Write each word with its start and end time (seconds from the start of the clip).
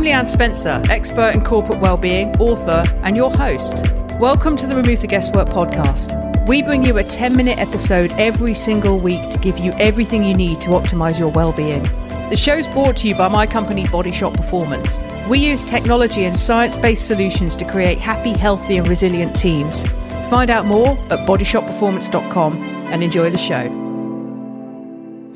I'm 0.00 0.06
Leanne 0.06 0.26
Spencer, 0.26 0.80
expert 0.88 1.34
in 1.34 1.44
corporate 1.44 1.78
well-being, 1.80 2.34
author, 2.38 2.82
and 3.02 3.14
your 3.14 3.30
host. 3.30 3.84
Welcome 4.18 4.56
to 4.56 4.66
the 4.66 4.74
Remove 4.74 5.02
the 5.02 5.06
Guesswork 5.06 5.50
podcast. 5.50 6.46
We 6.48 6.62
bring 6.62 6.82
you 6.82 6.96
a 6.96 7.04
10-minute 7.04 7.58
episode 7.58 8.10
every 8.12 8.54
single 8.54 8.98
week 8.98 9.28
to 9.30 9.38
give 9.38 9.58
you 9.58 9.72
everything 9.72 10.24
you 10.24 10.32
need 10.32 10.58
to 10.62 10.70
optimize 10.70 11.18
your 11.18 11.28
well-being. 11.28 11.82
The 12.30 12.36
show's 12.36 12.66
brought 12.68 12.96
to 12.96 13.08
you 13.08 13.14
by 13.14 13.28
my 13.28 13.46
company 13.46 13.86
Body 13.88 14.10
Shot 14.10 14.32
Performance. 14.32 15.02
We 15.28 15.38
use 15.38 15.66
technology 15.66 16.24
and 16.24 16.38
science-based 16.38 17.06
solutions 17.06 17.54
to 17.56 17.70
create 17.70 17.98
happy, 17.98 18.32
healthy, 18.32 18.78
and 18.78 18.88
resilient 18.88 19.36
teams. 19.36 19.86
Find 20.30 20.48
out 20.48 20.64
more 20.64 20.92
at 20.92 21.28
bodyshotperformance.com 21.28 22.56
and 22.90 23.02
enjoy 23.02 23.28
the 23.28 23.36
show. 23.36 23.89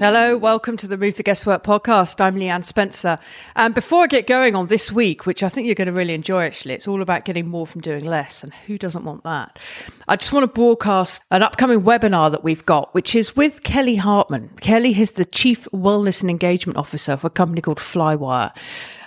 Hello, 0.01 0.37
welcome 0.37 0.77
to 0.79 0.89
the 0.89 0.99
Move 0.99 1.17
the 1.17 1.23
Guesswork 1.23 1.63
podcast. 1.63 2.21
I'm 2.21 2.35
Leanne 2.35 2.65
Spencer. 2.65 3.17
And 3.55 3.77
before 3.77 4.03
I 4.03 4.07
get 4.09 4.27
going 4.27 4.57
on 4.57 4.67
this 4.67 4.91
week, 4.91 5.25
which 5.25 5.45
I 5.45 5.49
think 5.49 5.67
you're 5.67 5.77
going 5.77 5.87
to 5.87 5.93
really 5.93 6.15
enjoy 6.15 6.43
actually, 6.43 6.75
it's 6.75 6.89
all 6.89 7.01
about 7.01 7.25
getting 7.25 7.47
more 7.47 7.65
from 7.65 7.81
doing 7.81 8.05
less. 8.05 8.43
And 8.43 8.53
who 8.53 8.77
doesn't 8.77 9.05
want 9.05 9.23
that? 9.23 9.57
I 10.09 10.17
just 10.17 10.33
want 10.33 10.43
to 10.43 10.53
broadcast 10.53 11.23
an 11.31 11.45
upcoming 11.45 11.83
webinar 11.83 12.33
that 12.33 12.43
we've 12.43 12.67
got, 12.67 12.93
which 12.93 13.15
is 13.15 13.37
with 13.37 13.63
Kelly 13.63 13.95
Hartman. 13.95 14.49
Kelly 14.61 15.01
is 15.01 15.13
the 15.13 15.25
Chief 15.25 15.69
Wellness 15.73 16.23
and 16.23 16.31
Engagement 16.31 16.77
Officer 16.77 17.17
for 17.17 17.29
a 17.29 17.31
company 17.31 17.61
called 17.61 17.79
Flywire. 17.79 18.51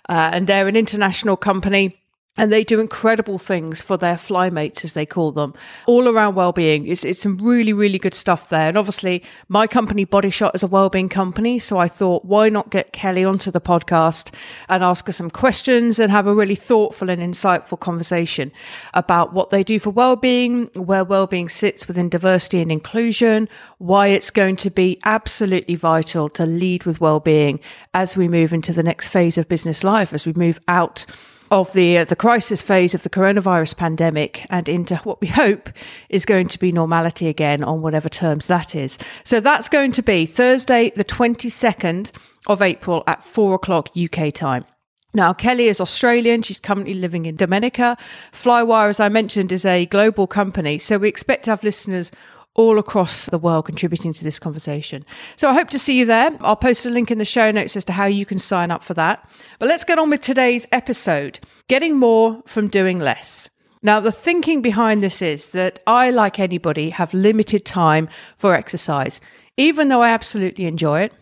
Uh, 0.08 0.30
and 0.32 0.48
they're 0.48 0.70
an 0.70 0.78
international 0.78 1.36
company 1.36 2.02
and 2.38 2.52
they 2.52 2.64
do 2.64 2.80
incredible 2.80 3.38
things 3.38 3.82
for 3.82 3.98
their 3.98 4.16
flymates, 4.16 4.86
as 4.86 4.94
they 4.94 5.06
call 5.06 5.32
them, 5.32 5.54
all 5.86 6.08
around 6.08 6.36
well-being. 6.36 6.88
It's, 6.88 7.04
it's 7.04 7.22
some 7.22 7.38
really, 7.38 7.74
really 7.74 7.98
good 7.98 8.14
stuff 8.14 8.50
there. 8.50 8.68
And 8.68 8.78
obviously, 8.78 9.24
my 9.48 9.66
company, 9.66 10.06
Body 10.06 10.30
Shot, 10.30 10.54
is 10.54 10.64
a 10.64 10.68
well-being 10.68 11.10
company, 11.10 11.60
so 11.60 11.78
I 11.78 11.88
thought, 11.88 12.26
why 12.26 12.50
not 12.50 12.70
get 12.70 12.94
Kelly 12.94 13.26
onto 13.26 13.50
the 13.50 13.62
podcast 13.62 14.34
and 14.70 14.84
ask 14.84 15.08
her 15.08 15.12
some 15.12 15.30
questions 15.30 16.00
and 16.00 16.12
have 16.12 16.28
a 16.28 16.34
really 16.36 16.56
thoughtful 16.56 17.10
and 17.10 17.22
insightful 17.22 17.80
conversation 17.80 18.52
about 18.94 19.34
what 19.34 19.50
they 19.50 19.64
do 19.64 19.80
for 19.80 19.90
well-being, 19.90 20.68
where 20.76 21.04
well-being 21.04 21.50
sits 21.50 21.88
within 21.88 22.10
diversity 22.10 22.62
and 22.62 22.72
inclusion, 22.72 23.50
why 23.80 24.08
it's 24.08 24.30
going 24.30 24.56
to 24.58 24.70
be 24.70 25.00
absolutely 25.04 25.76
vital 25.76 26.30
to 26.30 26.46
lead 26.46 26.84
with 26.84 27.02
well-being 27.02 27.60
as 27.94 28.16
we 28.16 28.28
move 28.28 28.54
into 28.54 28.74
the 28.74 28.84
next 28.84 29.08
phase 29.08 29.38
of 29.38 29.50
business 29.50 29.84
life, 29.84 30.14
as 30.14 30.26
we 30.26 30.34
move 30.34 30.60
out 30.68 31.06
of 31.52 31.72
the 31.74 32.00
uh, 32.00 32.06
the 32.06 32.16
crisis 32.16 32.62
phase 32.62 32.94
of 32.94 33.04
the 33.04 33.10
coronavirus 33.10 33.78
pandemic 33.78 34.46
and 34.50 34.68
into 34.68 34.98
what 34.98 35.22
we 35.22 35.28
hope 35.28 35.70
is 36.10 36.26
going 36.26 36.48
to 36.50 36.60
be 36.60 36.72
normality 36.72 37.28
again 37.28 37.64
on 37.64 37.82
whatever 37.82 38.10
terms 38.10 38.48
that 38.48 38.76
is. 38.76 38.98
So 39.24 39.40
that's 39.40 39.70
going 39.70 39.92
to 39.94 40.04
be 40.04 40.26
Thursday, 40.26 40.92
the 40.96 41.04
twenty 41.04 41.50
second 41.50 42.12
of 42.48 42.62
April 42.62 43.04
at 43.08 43.24
four 43.24 43.56
o'clock 43.56 43.90
UK 43.98 44.34
time. 44.34 44.66
Now, 45.14 45.34
Kelly 45.34 45.68
is 45.68 45.82
Australian. 45.82 46.44
She's 46.44 46.60
currently 46.60 46.94
living 46.94 47.26
in 47.26 47.38
Dominica. 47.38 47.98
Flywire, 48.32 48.90
as 48.90 49.00
I 49.00 49.10
mentioned, 49.10 49.52
is 49.52 49.66
a 49.66 49.88
global 49.88 50.28
company. 50.28 50.78
So 50.78 50.98
we 50.98 51.10
expect 51.10 51.46
to 51.46 51.52
have 51.52 51.64
listeners 51.64 52.12
all 52.58 52.78
across 52.80 53.28
the 53.28 53.38
world 53.38 53.66
contributing 53.66 54.12
to 54.12 54.24
this 54.24 54.40
conversation. 54.40 55.06
So 55.36 55.50
I 55.50 55.54
hope 55.54 55.70
to 55.70 55.80
see 55.80 55.98
you 55.98 56.06
there. 56.06 56.36
I'll 56.42 56.56
post 56.56 56.86
a 56.86 56.90
link 56.90 57.10
in 57.12 57.20
the 57.20 57.26
show 57.26 57.52
notes 57.52 57.78
as 57.78 57.86
to 57.86 57.94
how 57.94 58.06
you 58.06 58.26
can 58.26 58.40
sign 58.40 58.72
up 58.72 58.84
for 58.84 58.96
that. 58.96 59.30
But 59.60 59.70
let's 59.70 59.84
get 59.84 60.00
on 60.00 60.10
with 60.10 60.22
today's 60.22 60.68
episode 60.72 61.40
getting 61.68 61.98
more 61.98 62.42
from 62.46 62.68
doing 62.68 63.00
less. 63.00 63.50
Now, 63.84 64.00
the 64.00 64.12
thinking 64.12 64.62
behind 64.62 65.04
this 65.04 65.22
is 65.22 65.52
that 65.52 65.80
I, 65.86 66.10
like 66.10 66.40
anybody, 66.40 66.90
have 66.90 67.14
limited 67.14 67.64
time 67.64 68.10
for 68.36 68.56
exercise. 68.56 69.22
Even 69.56 69.88
though 69.88 70.02
I 70.02 70.10
absolutely 70.10 70.66
enjoy 70.66 71.02
it, 71.02 71.14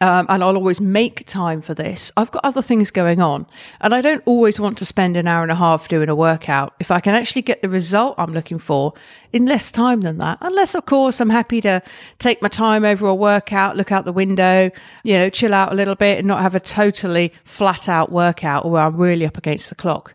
um, 0.00 0.26
and 0.28 0.42
I'll 0.42 0.56
always 0.56 0.80
make 0.80 1.26
time 1.26 1.62
for 1.62 1.72
this. 1.72 2.12
I've 2.16 2.30
got 2.30 2.44
other 2.44 2.60
things 2.60 2.90
going 2.90 3.20
on, 3.20 3.46
and 3.80 3.94
I 3.94 4.00
don't 4.00 4.22
always 4.26 4.60
want 4.60 4.76
to 4.78 4.84
spend 4.84 5.16
an 5.16 5.26
hour 5.26 5.42
and 5.42 5.52
a 5.52 5.56
half 5.56 5.88
doing 5.88 6.08
a 6.08 6.14
workout 6.14 6.74
if 6.80 6.90
I 6.90 7.00
can 7.00 7.14
actually 7.14 7.42
get 7.42 7.62
the 7.62 7.68
result 7.68 8.16
I'm 8.18 8.34
looking 8.34 8.58
for 8.58 8.92
in 9.32 9.46
less 9.46 9.70
time 9.70 10.02
than 10.02 10.18
that. 10.18 10.38
Unless, 10.40 10.74
of 10.74 10.86
course, 10.86 11.20
I'm 11.20 11.30
happy 11.30 11.60
to 11.62 11.82
take 12.18 12.42
my 12.42 12.48
time 12.48 12.84
over 12.84 13.06
a 13.06 13.14
workout, 13.14 13.76
look 13.76 13.92
out 13.92 14.04
the 14.04 14.12
window, 14.12 14.70
you 15.04 15.14
know, 15.14 15.30
chill 15.30 15.54
out 15.54 15.72
a 15.72 15.76
little 15.76 15.94
bit 15.94 16.18
and 16.18 16.26
not 16.26 16.42
have 16.42 16.54
a 16.54 16.60
totally 16.60 17.32
flat 17.44 17.88
out 17.88 18.12
workout 18.12 18.68
where 18.68 18.82
I'm 18.82 18.96
really 18.96 19.24
up 19.24 19.38
against 19.38 19.68
the 19.70 19.76
clock. 19.76 20.14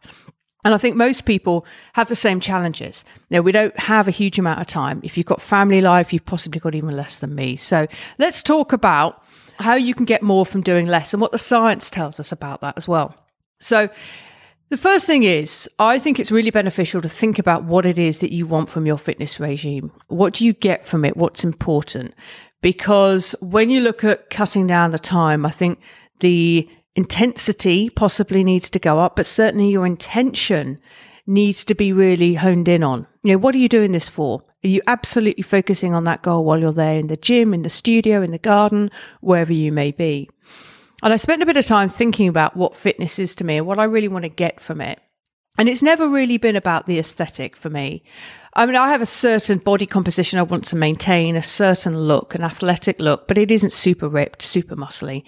And 0.63 0.75
I 0.75 0.77
think 0.77 0.95
most 0.95 1.25
people 1.25 1.65
have 1.93 2.07
the 2.07 2.15
same 2.15 2.39
challenges. 2.39 3.03
Know, 3.31 3.41
we 3.41 3.51
don't 3.51 3.77
have 3.79 4.07
a 4.07 4.11
huge 4.11 4.37
amount 4.37 4.59
of 4.61 4.67
time. 4.67 5.01
If 5.03 5.17
you've 5.17 5.25
got 5.25 5.41
family 5.41 5.81
life, 5.81 6.13
you've 6.13 6.25
possibly 6.25 6.59
got 6.59 6.75
even 6.75 6.95
less 6.95 7.19
than 7.19 7.33
me. 7.33 7.55
So 7.55 7.87
let's 8.19 8.43
talk 8.43 8.71
about 8.71 9.23
how 9.61 9.75
you 9.75 9.94
can 9.94 10.05
get 10.05 10.22
more 10.22 10.45
from 10.45 10.61
doing 10.61 10.88
less 10.88 11.13
and 11.13 11.22
what 11.22 11.31
the 11.31 11.39
science 11.39 11.89
tells 11.89 12.19
us 12.19 12.31
about 12.31 12.61
that 12.61 12.75
as 12.77 12.88
well. 12.88 13.16
So, 13.59 13.89
the 14.69 14.77
first 14.77 15.05
thing 15.05 15.23
is, 15.23 15.69
I 15.79 15.99
think 15.99 16.17
it's 16.17 16.31
really 16.31 16.49
beneficial 16.49 17.01
to 17.01 17.09
think 17.09 17.38
about 17.38 17.66
what 17.66 17.85
it 17.85 17.99
is 17.99 18.19
that 18.19 18.31
you 18.31 18.47
want 18.47 18.69
from 18.69 18.85
your 18.85 18.97
fitness 18.97 19.38
regime. 19.38 19.91
What 20.07 20.35
do 20.35 20.45
you 20.45 20.53
get 20.53 20.85
from 20.85 21.03
it? 21.03 21.17
What's 21.17 21.44
important? 21.44 22.13
Because 22.61 23.35
when 23.41 23.69
you 23.69 23.81
look 23.81 24.05
at 24.05 24.29
cutting 24.29 24.67
down 24.67 24.91
the 24.91 24.99
time, 24.99 25.45
I 25.45 25.51
think 25.51 25.81
the 26.22 26.69
intensity 26.95 27.89
possibly 27.89 28.45
needs 28.45 28.69
to 28.69 28.79
go 28.79 28.99
up, 28.99 29.17
but 29.17 29.25
certainly 29.25 29.69
your 29.69 29.85
intention 29.85 30.79
needs 31.28 31.66
to 31.66 31.75
be 31.75 31.91
really 31.91 32.35
honed 32.35 32.69
in 32.69 32.81
on. 32.81 33.07
You 33.23 33.33
know, 33.33 33.39
what 33.39 33.55
are 33.55 33.59
you 33.59 33.69
doing 33.69 33.91
this 33.91 34.07
for? 34.07 34.41
Are 34.63 34.67
you 34.67 34.81
absolutely 34.85 35.44
focusing 35.44 35.94
on 35.94 36.03
that 36.03 36.22
goal 36.22 36.45
while 36.45 36.59
you're 36.59 36.72
there 36.72 36.99
in 36.99 37.07
the 37.07 37.17
gym, 37.17 37.53
in 37.53 37.63
the 37.63 37.69
studio, 37.69 38.22
in 38.22 38.31
the 38.31 38.38
garden, 38.38 38.91
wherever 39.22 39.53
you 39.53 39.72
may 39.72 39.91
be? 39.91 40.29
And 41.01 41.11
I 41.11 41.16
spent 41.16 41.41
a 41.41 41.47
bit 41.47 41.57
of 41.57 41.66
time 41.66 41.89
thinking 41.89 42.27
about 42.27 42.55
what 42.55 42.75
fitness 42.75 43.17
is 43.17 43.33
to 43.35 43.44
me 43.44 43.57
and 43.57 43.66
what 43.66 43.79
I 43.79 43.85
really 43.85 44.07
want 44.07 44.23
to 44.23 44.29
get 44.29 44.59
from 44.59 44.81
it. 44.81 44.99
And 45.57 45.67
it's 45.67 45.81
never 45.81 46.07
really 46.07 46.38
been 46.38 46.55
about 46.55 46.85
the 46.85 46.99
aesthetic 46.99 47.57
for 47.57 47.69
me. 47.69 48.03
I 48.53 48.66
mean, 48.66 48.75
I 48.75 48.89
have 48.89 49.01
a 49.01 49.05
certain 49.05 49.57
body 49.57 49.85
composition 49.85 50.39
I 50.39 50.44
want 50.44 50.66
to 50.66 50.75
maintain, 50.75 51.35
a 51.35 51.41
certain 51.41 51.97
look, 51.97 52.35
an 52.35 52.43
athletic 52.43 52.99
look, 52.99 53.28
but 53.28 53.38
it 53.38 53.51
isn't 53.51 53.73
super 53.73 54.07
ripped, 54.07 54.41
super 54.41 54.75
muscly. 54.75 55.23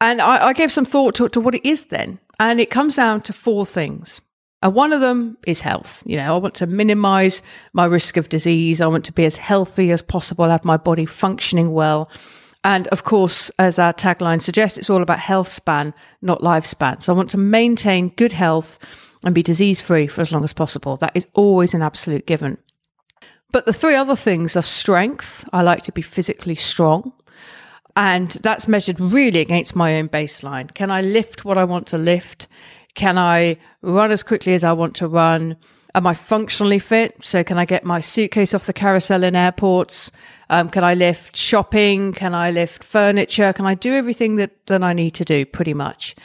And 0.00 0.20
I, 0.20 0.48
I 0.48 0.52
gave 0.52 0.72
some 0.72 0.84
thought 0.84 1.14
to, 1.16 1.28
to 1.28 1.40
what 1.40 1.54
it 1.54 1.66
is 1.66 1.86
then. 1.86 2.20
And 2.38 2.60
it 2.60 2.70
comes 2.70 2.96
down 2.96 3.22
to 3.22 3.32
four 3.32 3.66
things. 3.66 4.20
And 4.64 4.74
one 4.74 4.94
of 4.94 5.02
them 5.02 5.36
is 5.46 5.60
health. 5.60 6.02
You 6.06 6.16
know, 6.16 6.34
I 6.34 6.38
want 6.38 6.54
to 6.54 6.66
minimize 6.66 7.42
my 7.74 7.84
risk 7.84 8.16
of 8.16 8.30
disease. 8.30 8.80
I 8.80 8.86
want 8.86 9.04
to 9.04 9.12
be 9.12 9.26
as 9.26 9.36
healthy 9.36 9.90
as 9.90 10.00
possible, 10.00 10.48
have 10.48 10.64
my 10.64 10.78
body 10.78 11.04
functioning 11.04 11.72
well. 11.72 12.10
And 12.64 12.88
of 12.88 13.04
course, 13.04 13.50
as 13.58 13.78
our 13.78 13.92
tagline 13.92 14.40
suggests, 14.40 14.78
it's 14.78 14.88
all 14.88 15.02
about 15.02 15.18
health 15.18 15.48
span, 15.48 15.92
not 16.22 16.40
lifespan. 16.40 17.02
So 17.02 17.12
I 17.12 17.16
want 17.16 17.28
to 17.30 17.38
maintain 17.38 18.08
good 18.16 18.32
health 18.32 18.78
and 19.22 19.34
be 19.34 19.42
disease 19.42 19.82
free 19.82 20.06
for 20.06 20.22
as 20.22 20.32
long 20.32 20.44
as 20.44 20.54
possible. 20.54 20.96
That 20.96 21.14
is 21.14 21.26
always 21.34 21.74
an 21.74 21.82
absolute 21.82 22.26
given. 22.26 22.56
But 23.52 23.66
the 23.66 23.72
three 23.74 23.94
other 23.94 24.16
things 24.16 24.56
are 24.56 24.62
strength. 24.62 25.46
I 25.52 25.60
like 25.60 25.82
to 25.82 25.92
be 25.92 26.00
physically 26.00 26.54
strong. 26.54 27.12
And 27.96 28.30
that's 28.30 28.66
measured 28.66 28.98
really 28.98 29.40
against 29.40 29.76
my 29.76 29.96
own 29.96 30.08
baseline. 30.08 30.72
Can 30.72 30.90
I 30.90 31.02
lift 31.02 31.44
what 31.44 31.58
I 31.58 31.64
want 31.64 31.86
to 31.88 31.98
lift? 31.98 32.48
Can 32.94 33.18
I 33.18 33.58
run 33.82 34.10
as 34.10 34.22
quickly 34.22 34.54
as 34.54 34.64
I 34.64 34.72
want 34.72 34.96
to 34.96 35.08
run? 35.08 35.56
Am 35.96 36.06
I 36.06 36.14
functionally 36.14 36.80
fit? 36.80 37.16
So, 37.22 37.44
can 37.44 37.56
I 37.56 37.64
get 37.64 37.84
my 37.84 38.00
suitcase 38.00 38.52
off 38.52 38.66
the 38.66 38.72
carousel 38.72 39.22
in 39.22 39.36
airports? 39.36 40.10
Um, 40.50 40.68
can 40.68 40.82
I 40.82 40.94
lift 40.94 41.36
shopping? 41.36 42.12
Can 42.12 42.34
I 42.34 42.50
lift 42.50 42.82
furniture? 42.82 43.52
Can 43.52 43.64
I 43.64 43.74
do 43.74 43.94
everything 43.94 44.36
that, 44.36 44.66
that 44.66 44.82
I 44.82 44.92
need 44.92 45.12
to 45.12 45.24
do 45.24 45.46
pretty 45.46 45.74
much? 45.74 46.16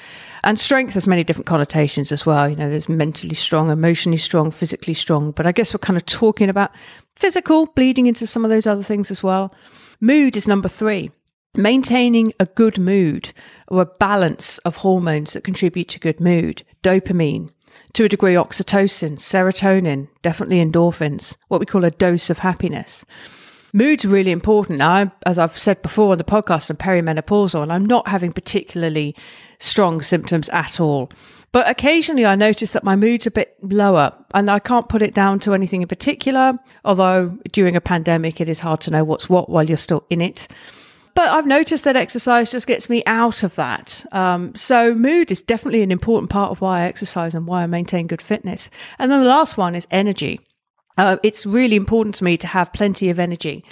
And 0.43 0.59
strength 0.59 0.93
has 0.93 1.05
many 1.05 1.23
different 1.23 1.47
connotations 1.47 2.11
as 2.11 2.25
well. 2.25 2.49
You 2.49 2.55
know, 2.55 2.69
there's 2.69 2.89
mentally 2.89 3.35
strong, 3.35 3.69
emotionally 3.69 4.17
strong, 4.17 4.51
physically 4.51 4.93
strong. 4.93 5.31
But 5.31 5.45
I 5.45 5.51
guess 5.51 5.73
we're 5.73 5.79
kind 5.79 5.97
of 5.97 6.05
talking 6.05 6.49
about 6.49 6.71
physical, 7.15 7.65
bleeding 7.67 8.07
into 8.07 8.25
some 8.25 8.45
of 8.45 8.49
those 8.49 8.65
other 8.65 8.83
things 8.83 9.11
as 9.11 9.21
well. 9.21 9.53
Mood 9.99 10.37
is 10.37 10.47
number 10.47 10.69
three. 10.69 11.11
Maintaining 11.55 12.33
a 12.39 12.45
good 12.45 12.79
mood 12.79 13.33
or 13.67 13.81
a 13.81 13.85
balance 13.85 14.59
of 14.59 14.77
hormones 14.77 15.33
that 15.33 15.43
contribute 15.43 15.89
to 15.89 15.99
good 15.99 16.19
mood, 16.19 16.63
dopamine, 16.83 17.51
to 17.93 18.05
a 18.05 18.09
degree 18.09 18.33
oxytocin, 18.33 19.17
serotonin, 19.17 20.07
definitely 20.21 20.63
endorphins, 20.63 21.37
what 21.47 21.59
we 21.59 21.65
call 21.65 21.83
a 21.83 21.91
dose 21.91 22.29
of 22.29 22.39
happiness. 22.39 23.05
Mood's 23.73 24.05
really 24.05 24.31
important. 24.31 24.81
I, 24.81 25.11
as 25.25 25.37
I've 25.37 25.57
said 25.57 25.81
before 25.81 26.11
on 26.11 26.17
the 26.17 26.23
podcast, 26.23 26.69
I'm 26.69 26.77
perimenopausal 26.77 27.61
and 27.61 27.71
I'm 27.71 27.85
not 27.85 28.07
having 28.07 28.33
particularly 28.33 29.15
strong 29.59 30.01
symptoms 30.01 30.49
at 30.49 30.79
all. 30.79 31.11
But 31.51 31.69
occasionally 31.69 32.25
I 32.25 32.35
notice 32.35 32.71
that 32.71 32.83
my 32.83 32.95
mood's 32.95 33.27
a 33.27 33.31
bit 33.31 33.55
lower 33.61 34.11
and 34.33 34.49
I 34.49 34.59
can't 34.59 34.89
put 34.89 35.01
it 35.01 35.13
down 35.13 35.39
to 35.41 35.53
anything 35.53 35.81
in 35.81 35.87
particular, 35.87 36.53
although 36.85 37.37
during 37.51 37.75
a 37.75 37.81
pandemic 37.81 38.39
it 38.39 38.49
is 38.49 38.59
hard 38.59 38.81
to 38.81 38.91
know 38.91 39.03
what's 39.03 39.29
what 39.29 39.49
while 39.49 39.65
you're 39.65 39.77
still 39.77 40.05
in 40.09 40.21
it. 40.21 40.47
But 41.19 41.31
I've 41.31 41.45
noticed 41.45 41.83
that 41.83 41.97
exercise 41.97 42.49
just 42.49 42.65
gets 42.65 42.89
me 42.89 43.03
out 43.05 43.43
of 43.43 43.55
that. 43.55 44.05
Um, 44.13 44.55
so 44.55 44.95
mood 44.95 45.31
is 45.31 45.41
definitely 45.41 45.81
an 45.81 45.91
important 45.91 46.29
part 46.29 46.49
of 46.49 46.61
why 46.61 46.79
I 46.79 46.85
exercise 46.85 47.35
and 47.35 47.45
why 47.45 47.63
I 47.63 47.67
maintain 47.67 48.07
good 48.07 48.21
fitness. 48.21 48.69
And 48.97 49.11
then 49.11 49.21
the 49.21 49.27
last 49.27 49.57
one 49.57 49.75
is 49.75 49.85
energy. 49.91 50.39
Uh, 50.97 51.17
it's 51.21 51.45
really 51.45 51.75
important 51.75 52.15
to 52.15 52.23
me 52.23 52.37
to 52.37 52.47
have 52.47 52.71
plenty 52.71 53.09
of 53.09 53.19
energy. 53.19 53.65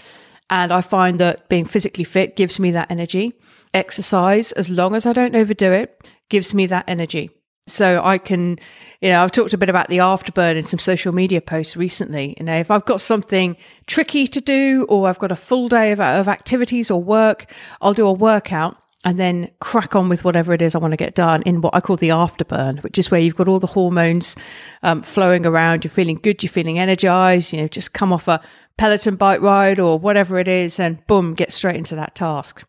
And 0.50 0.74
I 0.74 0.82
find 0.82 1.22
that 1.22 1.48
being 1.48 1.64
physically 1.64 2.04
fit 2.04 2.36
gives 2.36 2.60
me 2.60 2.72
that 2.72 2.92
energy. 2.92 3.32
Exercise, 3.74 4.52
as 4.52 4.70
long 4.70 4.94
as 4.94 5.06
I 5.06 5.14
don't 5.14 5.34
overdo 5.34 5.72
it, 5.72 6.12
gives 6.28 6.54
me 6.54 6.66
that 6.66 6.84
energy. 6.86 7.30
So 7.68 8.02
I 8.04 8.18
can, 8.18 8.58
you 9.02 9.10
know, 9.10 9.22
I've 9.22 9.32
talked 9.32 9.54
a 9.54 9.58
bit 9.58 9.70
about 9.70 9.90
the 9.90 9.98
afterburn 9.98 10.56
in 10.56 10.64
some 10.64 10.80
social 10.80 11.14
media 11.14 11.42
posts 11.42 11.78
recently. 11.78 12.36
You 12.40 12.46
know, 12.46 12.56
if 12.56 12.72
I've 12.72 12.86
got 12.86 13.02
something 13.02 13.58
tricky 13.86 14.26
to 14.28 14.42
do 14.42 14.86
or 14.90 15.08
I've 15.08 15.20
got 15.20 15.32
a 15.32 15.36
full 15.36 15.68
day 15.68 15.92
of, 15.92 16.00
of 16.00 16.28
activities 16.28 16.90
or 16.90 17.04
work, 17.04 17.52
I'll 17.82 17.94
do 17.94 18.08
a 18.08 18.14
workout 18.14 18.78
and 19.04 19.20
then 19.20 19.52
crack 19.60 19.96
on 19.96 20.10
with 20.10 20.24
whatever 20.24 20.54
it 20.54 20.62
is 20.62 20.76
I 20.76 20.80
want 20.80 20.92
to 20.92 20.98
get 20.98 21.14
done 21.14 21.44
in 21.44 21.62
what 21.62 21.76
I 21.76 21.82
call 21.82 21.98
the 21.98 22.10
afterburn, 22.10 22.82
which 22.84 22.98
is 22.98 23.12
where 23.12 23.22
you've 23.22 23.36
got 23.36 23.48
all 23.48 23.60
the 23.60 23.68
hormones 23.68 24.36
um, 24.82 25.04
flowing 25.04 25.46
around. 25.46 25.84
You're 25.84 25.92
feeling 25.92 26.20
good, 26.22 26.42
you're 26.42 26.50
feeling 26.50 26.80
energized, 26.80 27.54
you 27.54 27.62
know, 27.62 27.68
just 27.68 27.94
come 27.94 28.12
off 28.12 28.28
a 28.28 28.42
Peloton 28.78 29.16
bike 29.16 29.42
ride 29.42 29.80
or 29.80 30.00
whatever 30.00 30.40
it 30.40 30.48
is, 30.48 30.80
and 30.80 31.06
boom, 31.08 31.36
get 31.36 31.52
straight 31.52 31.76
into 31.76 31.96
that 31.96 32.16
task. 32.16 32.68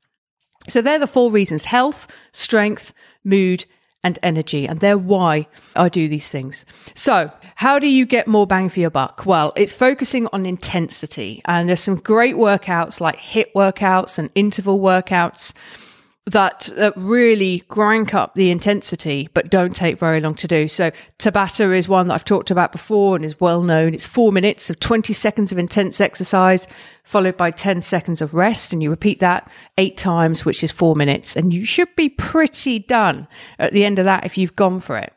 So 0.69 0.83
they're 0.83 0.99
the 0.99 1.07
four 1.07 1.31
reasons 1.31 1.65
health, 1.65 2.09
strength, 2.33 2.93
mood, 3.25 3.65
and 4.05 4.19
energy. 4.23 4.67
And 4.67 4.81
they're 4.81 4.99
why 4.99 5.49
I 5.75 5.89
do 5.89 6.09
these 6.09 6.29
things. 6.29 6.65
So, 6.95 7.31
how 7.57 7.79
do 7.79 7.89
you 7.89 8.07
get 8.07 8.29
more 8.29 8.47
bang 8.47 8.69
for 8.69 8.81
your 8.81 8.91
buck? 8.91 9.27
Well, 9.27 9.53
it's 9.57 9.73
focusing 9.73 10.29
on 10.33 10.47
intensity. 10.47 11.43
And 11.45 11.69
there's 11.69 11.81
some 11.81 11.97
great 11.97 12.37
workouts 12.37 13.01
like 13.01 13.19
HIIT 13.19 13.53
workouts 13.55 14.19
and 14.19 14.31
interval 14.35 14.81
workouts 14.81 15.53
that, 16.33 16.71
that 16.77 16.93
really 16.97 17.61
crank 17.61 18.15
up 18.15 18.35
the 18.35 18.51
intensity, 18.51 19.29
but 19.35 19.51
don't 19.51 19.75
take 19.75 19.99
very 19.99 20.21
long 20.21 20.35
to 20.37 20.49
do. 20.49 20.69
So 20.69 20.91
Tabata 21.19 21.77
is 21.77 21.89
one 21.89 22.09
that 22.09 22.15
I've 22.15 22.25
talked 22.25 22.51
about 22.51 22.73
before 22.73 23.17
and 23.17 23.25
is 23.25 23.41
well 23.41 23.63
known. 23.63 23.95
It's 23.95 24.07
four 24.07 24.33
minutes 24.33 24.71
of 24.71 24.81
20 24.81 25.13
seconds 25.13 25.53
of 25.53 25.59
intense 25.59 26.01
exercise, 26.01 26.69
followed 27.05 27.37
by 27.37 27.51
10 27.51 27.83
seconds 27.83 28.21
of 28.21 28.35
rest. 28.35 28.73
And 28.73 28.83
you 28.83 28.91
repeat 28.91 29.21
that 29.21 29.51
eight 29.77 29.97
times, 29.97 30.45
which 30.45 30.63
is 30.63 30.73
four 30.73 30.95
minutes. 30.95 31.37
And 31.37 31.53
you 31.53 31.65
should 31.65 31.95
be 31.97 32.09
pretty 32.09 32.79
done 32.79 33.29
at 33.59 33.73
the 33.73 33.85
end 33.85 33.99
of 33.99 34.05
that 34.05 34.25
if 34.25 34.37
you've 34.39 34.57
gone 34.57 34.81
for 34.81 34.97
it. 34.97 35.13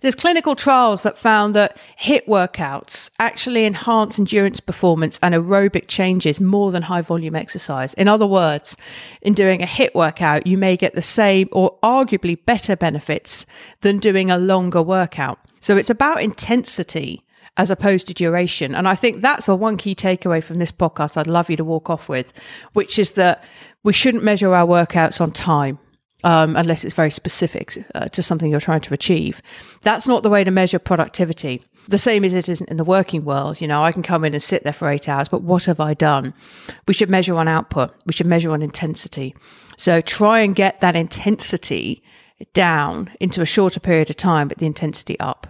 There's 0.00 0.14
clinical 0.14 0.56
trials 0.56 1.02
that 1.04 1.16
found 1.16 1.54
that 1.54 1.76
HIIT 2.02 2.26
workouts 2.26 3.10
actually 3.18 3.64
enhance 3.64 4.18
endurance 4.18 4.60
performance 4.60 5.18
and 5.22 5.34
aerobic 5.34 5.86
changes 5.86 6.40
more 6.40 6.72
than 6.72 6.82
high 6.82 7.02
volume 7.02 7.36
exercise. 7.36 7.94
In 7.94 8.08
other 8.08 8.26
words, 8.26 8.76
in 9.22 9.32
doing 9.32 9.62
a 9.62 9.66
HIIT 9.66 9.94
workout, 9.94 10.46
you 10.46 10.58
may 10.58 10.76
get 10.76 10.94
the 10.94 11.02
same 11.02 11.48
or 11.52 11.78
arguably 11.82 12.38
better 12.44 12.74
benefits 12.74 13.46
than 13.82 13.98
doing 13.98 14.30
a 14.30 14.38
longer 14.38 14.82
workout. 14.82 15.38
So 15.60 15.76
it's 15.76 15.90
about 15.90 16.22
intensity 16.22 17.22
as 17.56 17.70
opposed 17.70 18.06
to 18.06 18.14
duration. 18.14 18.74
And 18.74 18.88
I 18.88 18.94
think 18.94 19.20
that's 19.20 19.48
a 19.48 19.54
one 19.54 19.76
key 19.76 19.94
takeaway 19.94 20.42
from 20.42 20.58
this 20.58 20.72
podcast 20.72 21.16
I'd 21.16 21.26
love 21.26 21.50
you 21.50 21.56
to 21.56 21.64
walk 21.64 21.90
off 21.90 22.08
with, 22.08 22.32
which 22.72 22.98
is 22.98 23.12
that 23.12 23.44
we 23.82 23.92
shouldn't 23.92 24.24
measure 24.24 24.54
our 24.54 24.66
workouts 24.66 25.20
on 25.20 25.32
time 25.32 25.78
um, 26.24 26.56
unless 26.56 26.84
it's 26.84 26.94
very 26.94 27.10
specific 27.10 27.84
uh, 27.94 28.08
to 28.08 28.22
something 28.22 28.50
you're 28.50 28.60
trying 28.60 28.80
to 28.82 28.94
achieve. 28.94 29.42
That's 29.82 30.06
not 30.06 30.22
the 30.22 30.30
way 30.30 30.44
to 30.44 30.50
measure 30.50 30.78
productivity. 30.78 31.62
The 31.88 31.98
same 31.98 32.24
as 32.24 32.34
it 32.34 32.48
isn't 32.48 32.68
in 32.68 32.76
the 32.76 32.84
working 32.84 33.24
world. 33.24 33.60
You 33.60 33.68
know, 33.68 33.82
I 33.82 33.92
can 33.92 34.02
come 34.02 34.24
in 34.24 34.34
and 34.34 34.42
sit 34.42 34.64
there 34.64 34.72
for 34.72 34.88
eight 34.88 35.08
hours, 35.08 35.28
but 35.28 35.42
what 35.42 35.64
have 35.64 35.80
I 35.80 35.94
done? 35.94 36.34
We 36.86 36.94
should 36.94 37.10
measure 37.10 37.36
on 37.36 37.48
output. 37.48 37.92
We 38.06 38.12
should 38.12 38.26
measure 38.26 38.50
on 38.52 38.62
intensity. 38.62 39.34
So 39.76 40.00
try 40.00 40.40
and 40.40 40.54
get 40.54 40.80
that 40.80 40.94
intensity 40.94 42.02
down 42.52 43.10
into 43.18 43.42
a 43.42 43.46
shorter 43.46 43.80
period 43.80 44.10
of 44.10 44.16
time, 44.16 44.48
but 44.48 44.58
the 44.58 44.66
intensity 44.66 45.18
up. 45.20 45.46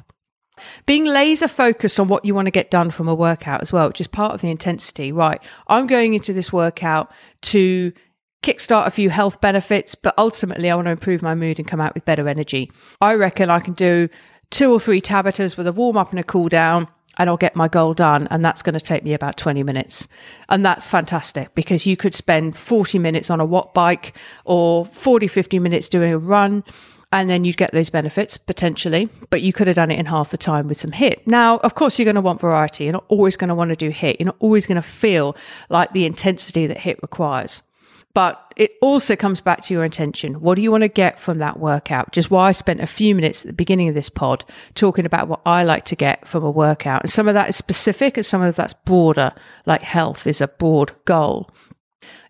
Being 0.86 1.04
laser 1.04 1.48
focused 1.48 1.98
on 1.98 2.08
what 2.08 2.24
you 2.24 2.34
want 2.34 2.46
to 2.46 2.50
get 2.50 2.70
done 2.70 2.90
from 2.90 3.08
a 3.08 3.14
workout 3.14 3.62
as 3.62 3.72
well, 3.72 3.88
which 3.88 4.00
is 4.00 4.06
part 4.06 4.34
of 4.34 4.40
the 4.40 4.50
intensity, 4.50 5.10
right? 5.10 5.40
I'm 5.68 5.86
going 5.86 6.14
into 6.14 6.32
this 6.32 6.52
workout 6.52 7.10
to 7.42 7.92
kickstart 8.42 8.86
a 8.86 8.90
few 8.90 9.10
health 9.10 9.40
benefits, 9.40 9.94
but 9.94 10.14
ultimately 10.16 10.70
I 10.70 10.74
want 10.74 10.86
to 10.86 10.92
improve 10.92 11.22
my 11.22 11.34
mood 11.34 11.58
and 11.58 11.68
come 11.68 11.80
out 11.80 11.94
with 11.94 12.04
better 12.04 12.28
energy. 12.28 12.70
I 13.00 13.14
reckon 13.14 13.50
I 13.50 13.60
can 13.60 13.74
do 13.74 14.08
two 14.50 14.72
or 14.72 14.80
three 14.80 15.00
Tabatas 15.00 15.56
with 15.56 15.66
a 15.66 15.72
warm 15.72 15.96
up 15.96 16.10
and 16.10 16.18
a 16.18 16.24
cool 16.24 16.48
down 16.48 16.88
and 17.18 17.28
I'll 17.28 17.36
get 17.36 17.54
my 17.54 17.68
goal 17.68 17.92
done. 17.92 18.26
And 18.30 18.44
that's 18.44 18.62
going 18.62 18.74
to 18.74 18.80
take 18.80 19.04
me 19.04 19.12
about 19.12 19.36
20 19.36 19.62
minutes. 19.62 20.08
And 20.48 20.64
that's 20.64 20.88
fantastic 20.88 21.54
because 21.54 21.86
you 21.86 21.96
could 21.96 22.14
spend 22.14 22.56
40 22.56 22.98
minutes 22.98 23.30
on 23.30 23.40
a 23.40 23.44
watt 23.44 23.74
bike 23.74 24.16
or 24.44 24.86
40, 24.86 25.26
50 25.28 25.58
minutes 25.58 25.88
doing 25.88 26.12
a 26.12 26.18
run. 26.18 26.64
And 27.12 27.28
then 27.28 27.44
you'd 27.44 27.56
get 27.56 27.72
those 27.72 27.90
benefits 27.90 28.38
potentially, 28.38 29.08
but 29.30 29.42
you 29.42 29.52
could 29.52 29.66
have 29.66 29.74
done 29.74 29.90
it 29.90 29.98
in 29.98 30.06
half 30.06 30.30
the 30.30 30.38
time 30.38 30.68
with 30.68 30.78
some 30.78 30.92
HIIT. 30.92 31.26
Now, 31.26 31.58
of 31.58 31.74
course, 31.74 31.98
you're 31.98 32.04
going 32.04 32.14
to 32.14 32.20
want 32.20 32.40
variety. 32.40 32.84
You're 32.84 32.92
not 32.92 33.04
always 33.08 33.36
going 33.36 33.48
to 33.48 33.54
want 33.54 33.70
to 33.70 33.76
do 33.76 33.90
HIIT. 33.90 34.16
You're 34.20 34.26
not 34.26 34.36
always 34.38 34.64
going 34.64 34.76
to 34.76 34.82
feel 34.82 35.36
like 35.68 35.92
the 35.92 36.06
intensity 36.06 36.68
that 36.68 36.78
HIIT 36.78 37.02
requires. 37.02 37.64
But 38.12 38.52
it 38.56 38.72
also 38.82 39.14
comes 39.14 39.40
back 39.40 39.62
to 39.62 39.74
your 39.74 39.84
intention. 39.84 40.40
What 40.40 40.56
do 40.56 40.62
you 40.62 40.72
want 40.72 40.82
to 40.82 40.88
get 40.88 41.20
from 41.20 41.38
that 41.38 41.60
workout? 41.60 42.12
Just 42.12 42.30
why 42.30 42.48
I 42.48 42.52
spent 42.52 42.80
a 42.80 42.86
few 42.86 43.14
minutes 43.14 43.42
at 43.42 43.46
the 43.46 43.52
beginning 43.52 43.88
of 43.88 43.94
this 43.94 44.10
pod 44.10 44.44
talking 44.74 45.06
about 45.06 45.28
what 45.28 45.40
I 45.46 45.62
like 45.62 45.84
to 45.86 45.96
get 45.96 46.26
from 46.26 46.42
a 46.42 46.50
workout. 46.50 47.02
And 47.02 47.10
some 47.10 47.28
of 47.28 47.34
that 47.34 47.48
is 47.48 47.56
specific 47.56 48.16
and 48.16 48.26
some 48.26 48.42
of 48.42 48.56
that's 48.56 48.74
broader, 48.74 49.32
like 49.64 49.82
health 49.82 50.26
is 50.26 50.40
a 50.40 50.48
broad 50.48 50.92
goal. 51.04 51.50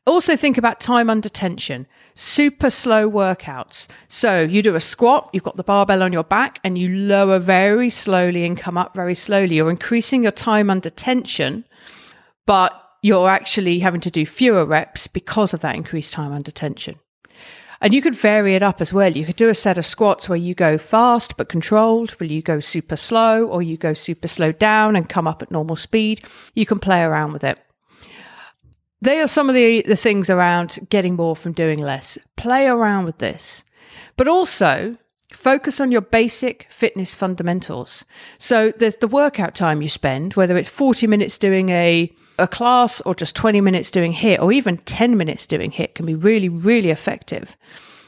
Also, 0.06 0.34
think 0.34 0.58
about 0.58 0.80
time 0.80 1.08
under 1.08 1.28
tension, 1.28 1.86
super 2.14 2.70
slow 2.70 3.08
workouts. 3.08 3.86
So, 4.08 4.40
you 4.42 4.62
do 4.62 4.74
a 4.74 4.80
squat, 4.80 5.30
you've 5.32 5.44
got 5.44 5.56
the 5.56 5.62
barbell 5.62 6.02
on 6.02 6.12
your 6.12 6.24
back, 6.24 6.58
and 6.64 6.76
you 6.76 6.88
lower 6.88 7.38
very 7.38 7.90
slowly 7.90 8.44
and 8.44 8.58
come 8.58 8.78
up 8.78 8.94
very 8.94 9.14
slowly. 9.14 9.56
You're 9.56 9.70
increasing 9.70 10.22
your 10.22 10.32
time 10.32 10.70
under 10.70 10.90
tension, 10.90 11.64
but 12.46 12.72
you're 13.02 13.28
actually 13.28 13.80
having 13.80 14.00
to 14.02 14.10
do 14.10 14.26
fewer 14.26 14.64
reps 14.64 15.06
because 15.06 15.54
of 15.54 15.60
that 15.60 15.76
increased 15.76 16.12
time 16.12 16.32
under 16.32 16.50
tension. 16.50 16.96
And 17.82 17.94
you 17.94 18.02
could 18.02 18.14
vary 18.14 18.54
it 18.54 18.62
up 18.62 18.82
as 18.82 18.92
well. 18.92 19.10
You 19.10 19.24
could 19.24 19.36
do 19.36 19.48
a 19.48 19.54
set 19.54 19.78
of 19.78 19.86
squats 19.86 20.28
where 20.28 20.36
you 20.36 20.54
go 20.54 20.76
fast 20.76 21.38
but 21.38 21.48
controlled, 21.48 22.10
where 22.12 22.28
you 22.28 22.42
go 22.42 22.60
super 22.60 22.96
slow, 22.96 23.46
or 23.46 23.62
you 23.62 23.78
go 23.78 23.94
super 23.94 24.28
slow 24.28 24.52
down 24.52 24.96
and 24.96 25.08
come 25.08 25.26
up 25.26 25.40
at 25.40 25.50
normal 25.50 25.76
speed. 25.76 26.20
You 26.54 26.66
can 26.66 26.78
play 26.78 27.02
around 27.02 27.32
with 27.32 27.42
it. 27.42 27.58
They 29.00 29.20
are 29.20 29.28
some 29.28 29.48
of 29.48 29.54
the, 29.54 29.80
the 29.82 29.96
things 29.96 30.28
around 30.28 30.78
getting 30.90 31.16
more 31.16 31.34
from 31.34 31.52
doing 31.52 31.78
less. 31.78 32.18
Play 32.36 32.66
around 32.66 33.06
with 33.06 33.16
this. 33.16 33.64
But 34.16 34.28
also, 34.28 34.98
Focus 35.32 35.80
on 35.80 35.92
your 35.92 36.00
basic 36.00 36.66
fitness 36.70 37.14
fundamentals. 37.14 38.04
So 38.38 38.72
there's 38.72 38.96
the 38.96 39.06
workout 39.06 39.54
time 39.54 39.80
you 39.80 39.88
spend, 39.88 40.34
whether 40.34 40.56
it's 40.56 40.68
40 40.68 41.06
minutes 41.06 41.38
doing 41.38 41.70
a 41.70 42.12
a 42.40 42.48
class 42.48 43.00
or 43.02 43.14
just 43.14 43.36
20 43.36 43.60
minutes 43.60 43.90
doing 43.90 44.14
HIIT 44.14 44.40
or 44.40 44.52
even 44.52 44.78
10 44.78 45.16
minutes 45.16 45.46
doing 45.46 45.70
HIIT 45.70 45.94
can 45.94 46.06
be 46.06 46.14
really, 46.14 46.48
really 46.48 46.90
effective. 46.90 47.56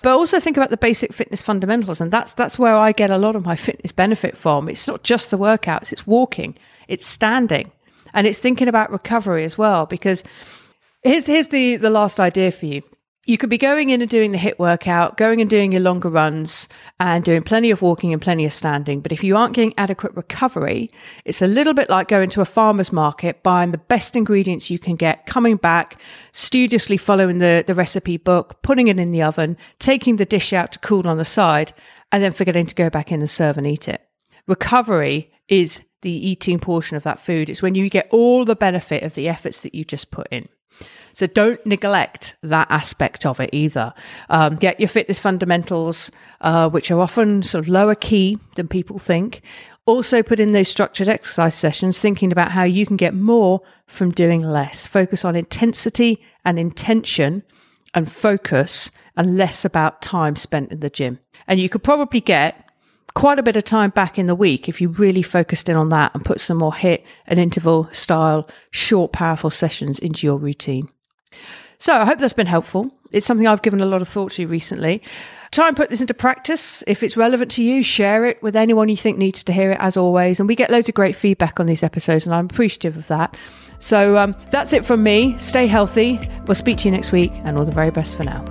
But 0.02 0.16
also 0.16 0.40
think 0.40 0.56
about 0.56 0.70
the 0.70 0.76
basic 0.76 1.12
fitness 1.12 1.42
fundamentals. 1.42 2.00
And 2.00 2.10
that's, 2.10 2.32
that's 2.32 2.58
where 2.58 2.74
I 2.74 2.92
get 2.92 3.10
a 3.10 3.18
lot 3.18 3.36
of 3.36 3.44
my 3.44 3.54
fitness 3.54 3.92
benefit 3.92 4.36
from. 4.36 4.68
It's 4.68 4.88
not 4.88 5.04
just 5.04 5.30
the 5.30 5.38
workouts, 5.38 5.92
it's 5.92 6.06
walking, 6.06 6.56
it's 6.88 7.06
standing, 7.06 7.70
and 8.12 8.26
it's 8.26 8.40
thinking 8.40 8.68
about 8.68 8.90
recovery 8.90 9.44
as 9.44 9.56
well. 9.56 9.86
Because 9.86 10.24
here's, 11.02 11.26
here's 11.26 11.48
the, 11.48 11.76
the 11.76 11.90
last 11.90 12.18
idea 12.18 12.50
for 12.50 12.66
you 12.66 12.82
you 13.24 13.38
could 13.38 13.50
be 13.50 13.58
going 13.58 13.90
in 13.90 14.00
and 14.00 14.10
doing 14.10 14.32
the 14.32 14.38
HIIT 14.38 14.58
workout, 14.58 15.16
going 15.16 15.40
and 15.40 15.48
doing 15.48 15.70
your 15.70 15.80
longer 15.80 16.08
runs 16.08 16.68
and 16.98 17.22
doing 17.22 17.42
plenty 17.42 17.70
of 17.70 17.80
walking 17.80 18.12
and 18.12 18.20
plenty 18.20 18.44
of 18.44 18.52
standing. 18.52 19.00
But 19.00 19.12
if 19.12 19.22
you 19.22 19.36
aren't 19.36 19.54
getting 19.54 19.74
adequate 19.78 20.12
recovery, 20.14 20.90
it's 21.24 21.40
a 21.40 21.46
little 21.46 21.72
bit 21.72 21.88
like 21.88 22.08
going 22.08 22.30
to 22.30 22.40
a 22.40 22.44
farmer's 22.44 22.90
market, 22.92 23.44
buying 23.44 23.70
the 23.70 23.78
best 23.78 24.16
ingredients 24.16 24.70
you 24.70 24.78
can 24.80 24.96
get, 24.96 25.26
coming 25.26 25.56
back, 25.56 26.00
studiously 26.32 26.96
following 26.96 27.38
the, 27.38 27.62
the 27.64 27.76
recipe 27.76 28.16
book, 28.16 28.60
putting 28.62 28.88
it 28.88 28.98
in 28.98 29.12
the 29.12 29.22
oven, 29.22 29.56
taking 29.78 30.16
the 30.16 30.24
dish 30.24 30.52
out 30.52 30.72
to 30.72 30.80
cool 30.80 31.06
on 31.06 31.18
the 31.18 31.24
side, 31.24 31.72
and 32.10 32.24
then 32.24 32.32
forgetting 32.32 32.66
to 32.66 32.74
go 32.74 32.90
back 32.90 33.12
in 33.12 33.20
and 33.20 33.30
serve 33.30 33.56
and 33.56 33.68
eat 33.68 33.86
it. 33.86 34.04
Recovery 34.48 35.30
is 35.46 35.84
the 36.00 36.10
eating 36.10 36.58
portion 36.58 36.96
of 36.96 37.04
that 37.04 37.20
food. 37.20 37.48
It's 37.48 37.62
when 37.62 37.76
you 37.76 37.88
get 37.88 38.08
all 38.10 38.44
the 38.44 38.56
benefit 38.56 39.04
of 39.04 39.14
the 39.14 39.28
efforts 39.28 39.60
that 39.60 39.76
you 39.76 39.84
just 39.84 40.10
put 40.10 40.26
in. 40.32 40.48
So 41.12 41.26
don't 41.26 41.64
neglect 41.66 42.36
that 42.42 42.70
aspect 42.70 43.26
of 43.26 43.38
it 43.40 43.50
either. 43.52 43.92
Um, 44.30 44.56
get 44.56 44.80
your 44.80 44.88
fitness 44.88 45.20
fundamentals, 45.20 46.10
uh, 46.40 46.68
which 46.70 46.90
are 46.90 47.00
often 47.00 47.42
sort 47.42 47.64
of 47.64 47.68
lower 47.68 47.94
key 47.94 48.38
than 48.56 48.68
people 48.68 48.98
think. 48.98 49.42
Also, 49.84 50.22
put 50.22 50.38
in 50.38 50.52
those 50.52 50.68
structured 50.68 51.08
exercise 51.08 51.56
sessions, 51.56 51.98
thinking 51.98 52.30
about 52.30 52.52
how 52.52 52.62
you 52.62 52.86
can 52.86 52.96
get 52.96 53.14
more 53.14 53.60
from 53.86 54.12
doing 54.12 54.42
less. 54.42 54.86
Focus 54.86 55.24
on 55.24 55.34
intensity 55.34 56.22
and 56.44 56.58
intention 56.58 57.42
and 57.92 58.10
focus 58.10 58.90
and 59.16 59.36
less 59.36 59.64
about 59.64 60.00
time 60.00 60.36
spent 60.36 60.70
in 60.70 60.80
the 60.80 60.88
gym. 60.88 61.18
And 61.46 61.60
you 61.60 61.68
could 61.68 61.82
probably 61.82 62.20
get 62.20 62.70
quite 63.14 63.38
a 63.38 63.42
bit 63.42 63.56
of 63.56 63.64
time 63.64 63.90
back 63.90 64.18
in 64.18 64.26
the 64.26 64.34
week 64.34 64.68
if 64.68 64.80
you 64.80 64.88
really 64.88 65.22
focused 65.22 65.68
in 65.68 65.76
on 65.76 65.90
that 65.90 66.14
and 66.14 66.24
put 66.24 66.40
some 66.40 66.58
more 66.58 66.72
HIIT 66.72 67.04
and 67.26 67.38
interval 67.38 67.88
style, 67.92 68.48
short, 68.70 69.12
powerful 69.12 69.50
sessions 69.50 69.98
into 69.98 70.26
your 70.26 70.38
routine. 70.38 70.88
So 71.78 71.94
I 71.94 72.04
hope 72.04 72.18
that's 72.18 72.32
been 72.32 72.46
helpful. 72.46 72.90
It's 73.12 73.26
something 73.26 73.46
I've 73.46 73.62
given 73.62 73.80
a 73.80 73.86
lot 73.86 74.02
of 74.02 74.08
thought 74.08 74.32
to 74.32 74.46
recently. 74.46 75.02
Try 75.52 75.68
and 75.68 75.76
put 75.76 75.90
this 75.90 76.00
into 76.00 76.14
practice. 76.14 76.82
If 76.86 77.02
it's 77.02 77.14
relevant 77.14 77.50
to 77.52 77.62
you, 77.62 77.82
share 77.82 78.24
it 78.24 78.42
with 78.42 78.56
anyone 78.56 78.88
you 78.88 78.96
think 78.96 79.18
needs 79.18 79.44
to 79.44 79.52
hear 79.52 79.72
it, 79.72 79.78
as 79.80 79.98
always. 79.98 80.40
And 80.40 80.48
we 80.48 80.56
get 80.56 80.70
loads 80.70 80.88
of 80.88 80.94
great 80.94 81.14
feedback 81.14 81.60
on 81.60 81.66
these 81.66 81.82
episodes, 81.82 82.24
and 82.24 82.34
I'm 82.34 82.46
appreciative 82.46 82.96
of 82.96 83.06
that. 83.08 83.36
So 83.78 84.16
um, 84.16 84.34
that's 84.50 84.72
it 84.72 84.84
from 84.84 85.02
me. 85.02 85.36
Stay 85.38 85.66
healthy. 85.66 86.18
We'll 86.46 86.54
speak 86.54 86.78
to 86.78 86.84
you 86.86 86.92
next 86.92 87.12
week, 87.12 87.32
and 87.44 87.58
all 87.58 87.66
the 87.66 87.72
very 87.72 87.90
best 87.90 88.16
for 88.16 88.24
now. 88.24 88.42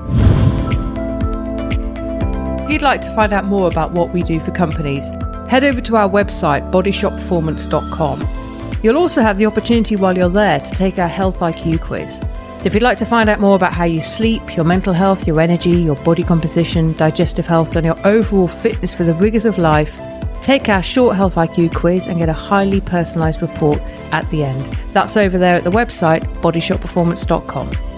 If 2.66 2.70
you'd 2.70 2.84
like 2.84 3.02
to 3.02 3.16
find 3.16 3.34
out 3.34 3.46
more 3.46 3.68
about 3.68 3.94
what 3.94 4.14
we 4.14 4.22
do 4.22 4.40
for 4.40 4.52
companies, 4.52 5.10
head 5.50 5.64
over 5.64 5.82
to 5.82 5.96
our 5.96 6.08
website, 6.08 6.72
bodyshotperformance.com. 6.72 8.80
You'll 8.84 8.98
also 8.98 9.24
have 9.24 9.40
the 9.40 9.48
opportunity 9.48 9.96
while 9.96 10.16
you're 10.16 10.30
there 10.30 10.60
to 10.60 10.76
take 10.76 11.00
our 11.00 11.08
Health 11.08 11.40
IQ 11.40 11.82
quiz. 11.82 12.22
If 12.64 12.76
you'd 12.76 12.84
like 12.84 13.00
to 13.00 13.06
find 13.06 13.28
out 13.28 13.40
more 13.40 13.56
about 13.56 13.74
how 13.74 13.86
you 13.86 14.00
sleep, 14.00 14.56
your 14.56 14.66
mental 14.66 14.94
health, 14.94 15.26
your 15.26 15.42
energy, 15.42 15.72
your 15.72 15.96
body 15.96 16.22
composition, 16.22 16.94
digestive 16.94 17.48
health, 17.48 17.76
and 17.76 17.84
your 17.84 17.98
overall 18.06 18.48
fitness 18.48 18.94
for 18.94 19.04
the 19.04 19.16
rigours 19.16 19.46
of 19.46 19.58
life, 19.58 20.00
take 20.42 20.70
our 20.70 20.84
short 20.84 21.16
Health 21.16 21.36
IQ 21.36 21.74
quiz 21.74 22.06
and 22.06 22.20
get 22.20 22.30
a 22.30 22.34
highly 22.34 22.80
personalised 22.80 23.42
report 23.42 23.82
at 24.12 24.30
the 24.30 24.44
end. 24.44 24.64
That's 24.94 25.18
over 25.18 25.40
there 25.40 25.56
at 25.56 25.64
the 25.64 25.72
website 25.72 26.22
bodyshotperformance.com. 26.42 27.91